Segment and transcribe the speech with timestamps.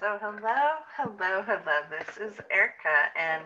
[0.00, 1.80] So, hello, hello, hello.
[1.90, 3.42] This is Erica, and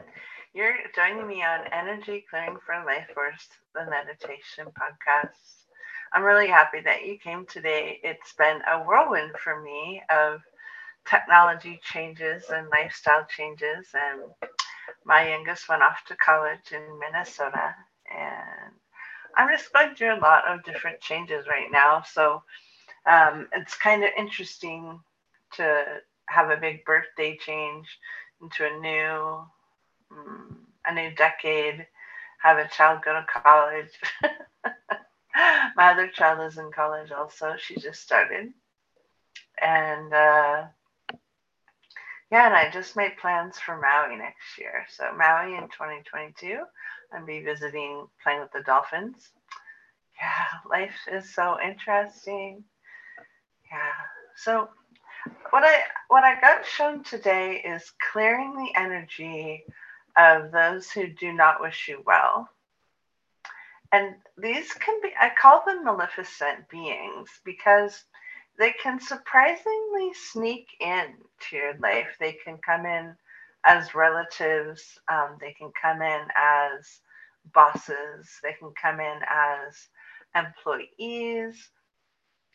[0.53, 5.65] you're joining me on Energy Clearing for Life Force, the meditation podcast.
[6.13, 8.01] I'm really happy that you came today.
[8.03, 10.41] It's been a whirlwind for me of
[11.09, 14.23] technology changes and lifestyle changes, and
[15.07, 17.75] my youngest went off to college in Minnesota,
[18.11, 18.75] and
[19.39, 22.03] I'm just going through a lot of different changes right now.
[22.03, 22.43] So,
[23.07, 25.01] um, it's kind of interesting
[25.55, 26.01] to
[26.33, 27.87] have a big birthday change
[28.43, 29.47] into a new
[30.13, 31.87] um, a new decade
[32.43, 33.91] have a child go to college.
[35.77, 37.55] My other child is in college also.
[37.57, 38.53] She just started.
[39.63, 40.65] And uh,
[42.31, 44.85] yeah and i just made plans for maui next year.
[44.89, 46.59] So maui in 2022
[47.13, 49.31] i'll be visiting playing with the dolphins.
[50.21, 52.65] Yeah life is so interesting.
[53.71, 53.93] Yeah
[54.37, 54.69] so
[55.51, 59.65] what I what I got shown today is clearing the energy
[60.17, 62.49] of those who do not wish you well.
[63.93, 68.05] And these can be I call them maleficent beings because
[68.59, 71.15] they can surprisingly sneak in
[71.49, 72.17] to your life.
[72.19, 73.15] They can come in
[73.65, 77.01] as relatives, um, they can come in as
[77.55, 79.89] bosses, they can come in as
[80.35, 81.71] employees.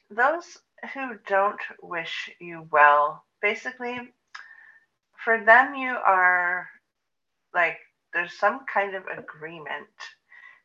[0.09, 0.57] Those
[0.93, 3.99] who don't wish you well, basically,
[5.23, 6.67] for them, you are
[7.53, 7.77] like,
[8.13, 9.87] there's some kind of agreement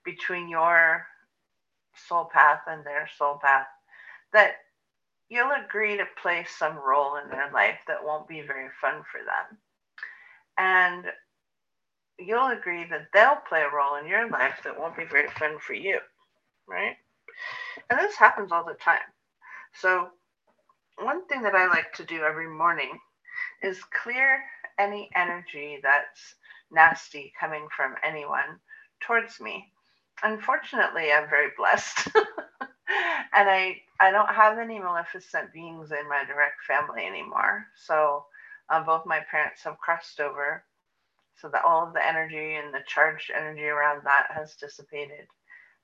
[0.05, 1.07] between your
[1.95, 3.67] soul path and their soul path
[4.33, 4.53] that
[5.29, 9.19] you'll agree to play some role in their life that won't be very fun for
[9.19, 9.59] them.
[10.59, 11.05] And
[12.19, 15.59] you'll agree that they'll play a role in your life that won't be very fun
[15.59, 15.99] for you,
[16.69, 16.97] right?
[17.91, 19.01] And this happens all the time.
[19.75, 20.11] So,
[20.99, 22.99] one thing that I like to do every morning
[23.63, 24.43] is clear
[24.79, 26.37] any energy that's
[26.73, 28.61] nasty coming from anyone
[29.01, 29.73] towards me.
[30.23, 32.09] Unfortunately, I'm very blessed.
[32.17, 37.67] and I, I don't have any maleficent beings in my direct family anymore.
[37.77, 38.27] So
[38.71, 40.65] um, both my parents have crossed over.
[41.37, 45.27] So that all of the energy and the charged energy around that has dissipated.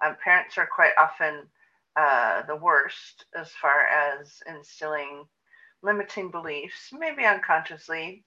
[0.05, 1.49] Um, parents are quite often
[1.99, 5.27] uh, the worst as far as instilling
[5.83, 8.25] limiting beliefs, maybe unconsciously.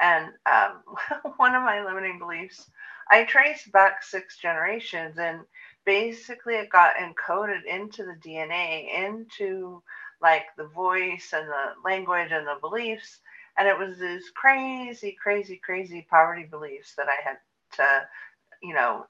[0.00, 0.82] And um,
[1.36, 2.68] one of my limiting beliefs,
[3.10, 5.40] I traced back six generations and
[5.86, 9.82] basically it got encoded into the DNA, into
[10.20, 13.20] like the voice and the language and the beliefs.
[13.56, 17.36] And it was these crazy, crazy, crazy poverty beliefs that I had
[17.76, 18.08] to,
[18.62, 19.06] you know,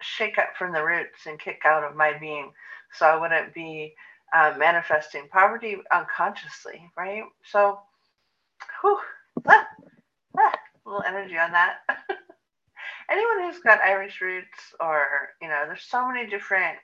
[0.00, 2.50] shake up from the roots and kick out of my being
[2.94, 3.94] so I wouldn't be
[4.34, 7.24] uh, manifesting poverty unconsciously, right?
[7.44, 7.80] So,
[8.82, 8.98] whew,
[9.48, 9.66] ah,
[10.38, 10.52] ah,
[10.86, 11.76] a little energy on that.
[13.10, 16.78] Anyone who's got Irish roots, or you know, there's so many different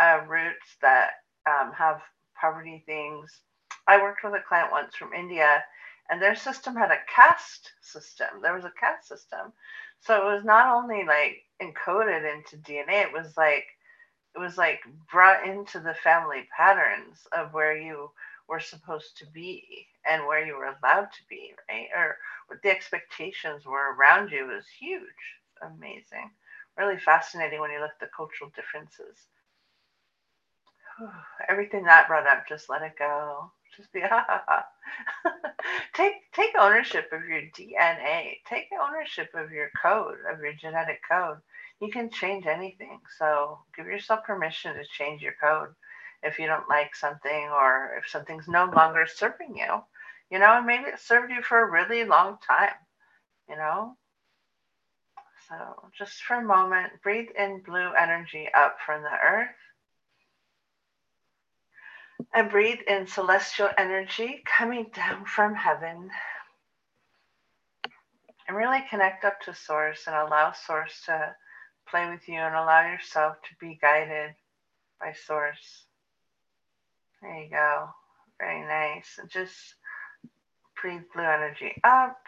[0.00, 1.10] uh, roots that
[1.48, 2.00] um, have
[2.40, 3.40] poverty things.
[3.88, 5.62] I worked with a client once from India,
[6.10, 8.28] and their system had a caste system.
[8.42, 9.52] There was a caste system,
[10.00, 13.66] so it was not only like encoded into DNA; it was like
[14.34, 14.80] it was like
[15.10, 18.10] brought into the family patterns of where you
[18.48, 21.88] were supposed to be and where you were allowed to be, right?
[21.96, 22.18] Or
[22.48, 25.02] what the expectations were around you was huge.
[25.62, 26.30] Amazing.
[26.76, 29.16] Really fascinating when you look at the cultural differences.
[31.48, 33.50] Everything that brought up, just let it go.
[33.76, 34.64] Just be ha ha ha.
[35.94, 38.38] take take ownership of your DNA.
[38.48, 41.38] Take ownership of your code, of your genetic code
[41.80, 43.00] you can change anything.
[43.18, 45.68] So give yourself permission to change your code
[46.22, 49.82] if you don't like something or if something's no longer serving you.
[50.30, 52.74] You know, maybe it served you for a really long time,
[53.48, 53.96] you know?
[55.48, 59.50] So just for a moment, breathe in blue energy up from the earth.
[62.34, 66.10] And breathe in celestial energy coming down from heaven.
[68.46, 71.34] And really connect up to Source and allow Source to
[71.88, 74.34] play with you and allow yourself to be guided
[75.00, 75.84] by Source.
[77.22, 77.88] There you go.
[78.38, 79.18] Very nice.
[79.18, 79.54] And just
[80.80, 82.18] breathe blue energy up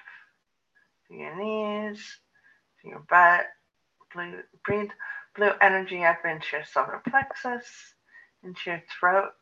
[1.09, 2.19] to your knees,
[2.83, 3.47] to your butt.
[4.15, 4.91] Blue, breathe
[5.35, 7.67] blue energy up into your solar plexus,
[8.43, 9.35] into your throat.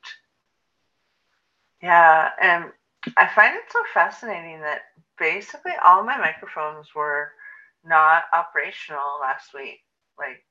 [1.85, 2.73] Yeah, and
[3.19, 4.83] I find it so fascinating that
[5.19, 7.33] basically all my microphones were
[7.85, 9.81] not operational last week
[10.19, 10.45] like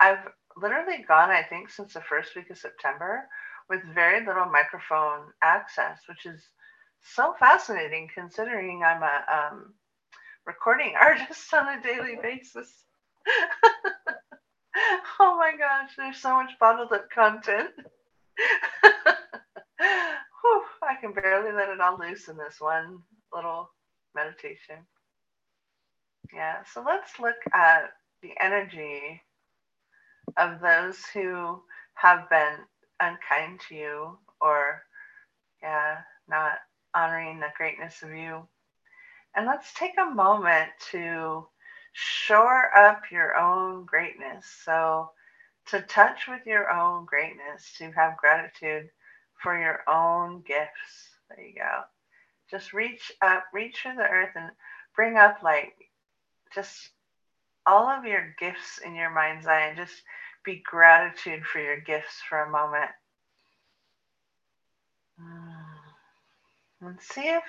[0.00, 3.28] I've literally gone, I think, since the first week of September
[3.70, 6.42] with very little microphone access, which is
[7.02, 9.74] so fascinating considering I'm a um,
[10.46, 12.84] recording artist on a daily basis.
[15.20, 17.70] oh my gosh, there's so much bottled up content.
[20.96, 23.00] I can barely let it all loose in this one
[23.32, 23.68] little
[24.14, 24.76] meditation.
[26.32, 27.90] Yeah, so let's look at
[28.22, 29.22] the energy
[30.38, 31.62] of those who
[31.94, 32.56] have been
[33.00, 34.82] unkind to you or,
[35.62, 35.98] yeah,
[36.28, 36.58] not
[36.94, 38.48] honoring the greatness of you.
[39.34, 41.46] And let's take a moment to
[41.92, 44.46] shore up your own greatness.
[44.64, 45.10] So,
[45.66, 48.88] to touch with your own greatness, to have gratitude
[49.42, 51.10] for your own gifts.
[51.28, 51.82] There you go.
[52.50, 54.50] Just reach up, reach through the earth and
[54.94, 55.74] bring up like
[56.54, 56.90] just
[57.66, 60.02] all of your gifts in your mind's eye and just
[60.44, 62.90] be gratitude for your gifts for a moment.
[65.20, 66.86] Hmm.
[66.86, 67.42] And see if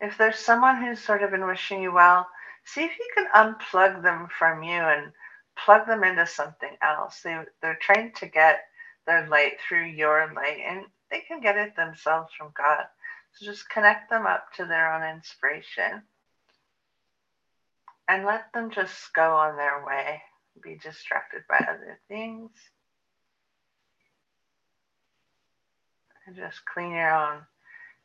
[0.00, 2.26] if there's someone who's sort of been wishing you well,
[2.64, 5.12] see if you can unplug them from you and
[5.56, 7.20] plug them into something else.
[7.20, 8.60] They they're trying to get
[9.08, 12.84] their light through your light and they can get it themselves from God.
[13.32, 16.02] So just connect them up to their own inspiration
[18.06, 20.20] and let them just go on their way,
[20.62, 22.50] be distracted by other things.
[26.26, 27.40] And just clean your own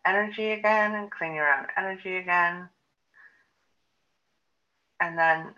[0.06, 2.70] energy again and clean your own energy again.
[5.02, 5.54] And then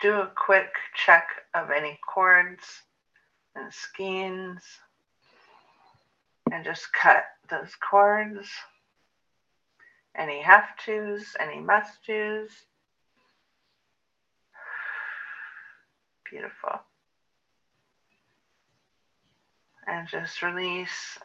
[0.00, 2.64] do a quick check of any cords
[3.58, 4.62] and skeins
[6.52, 8.48] and just cut those cords.
[10.16, 12.50] Any have tos, any must tos.
[16.30, 16.80] Beautiful.
[19.86, 21.18] And just release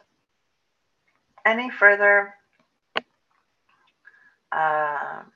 [1.44, 2.34] any further
[4.52, 5.32] um,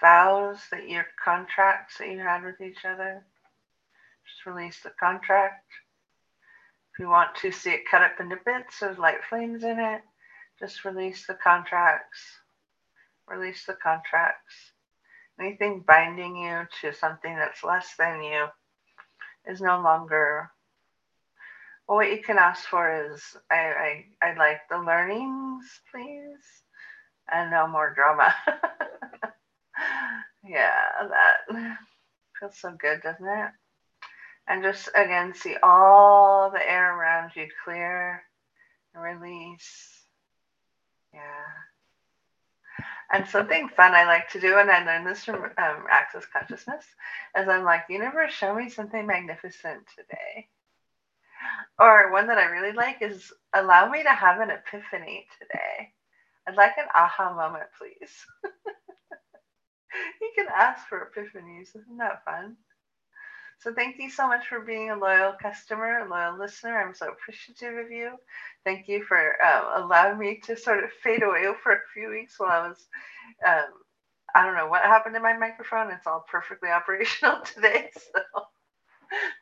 [0.00, 3.24] vows that your contracts that you had with each other.
[4.30, 5.66] Just release the contract.
[6.92, 10.02] If you want to see it cut up into bits there's light flames in it,
[10.58, 12.20] just release the contracts.
[13.26, 14.54] Release the contracts.
[15.40, 18.46] Anything binding you to something that's less than you
[19.46, 20.50] is no longer.
[21.88, 26.44] Well, what you can ask for is I, I, I like the learnings, please,
[27.32, 28.34] and no more drama.
[30.44, 31.76] yeah, that
[32.38, 33.50] feels so good, doesn't it?
[34.50, 38.24] And just again, see all the air around you clear
[38.92, 40.02] and release.
[41.14, 41.46] Yeah.
[43.12, 46.84] And something fun I like to do, and I learned this from um, Access Consciousness,
[47.38, 50.48] is I'm like, universe, show me something magnificent today.
[51.78, 55.92] Or one that I really like is allow me to have an epiphany today.
[56.48, 58.26] I'd like an aha moment, please.
[60.20, 61.68] you can ask for epiphanies.
[61.68, 62.56] Isn't that fun?
[63.60, 66.78] So thank you so much for being a loyal customer, a loyal listener.
[66.80, 68.16] I'm so appreciative of you.
[68.64, 72.38] Thank you for um, allowing me to sort of fade away for a few weeks
[72.38, 72.88] while I was,
[73.46, 73.66] um,
[74.34, 75.90] I don't know what happened to my microphone.
[75.90, 77.90] It's all perfectly operational today.
[78.12, 78.20] So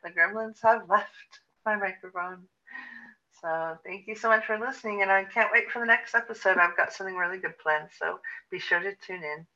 [0.03, 2.47] the gremlins have left my microphone.
[3.41, 5.01] So thank you so much for listening.
[5.01, 6.57] And I can't wait for the next episode.
[6.57, 7.89] I've got something really good planned.
[7.97, 8.19] So
[8.51, 9.47] be sure to tune in.